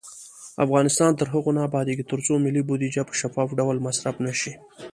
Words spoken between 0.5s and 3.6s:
افغانستان تر هغو نه ابادیږي، ترڅو ملي بودیجه په شفاف